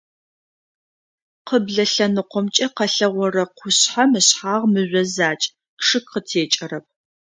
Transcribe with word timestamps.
Къыблэ 1.47 1.85
лъэныкъомкӏэ 1.93 2.67
къэлъэгъорэ 2.75 3.43
къушъхьэм 3.57 4.11
ышъхьагъ 4.19 4.65
мыжъо 4.71 5.03
закӏ, 5.15 5.45
чъыг 5.85 6.05
къытекӏэрэп. 6.11 6.85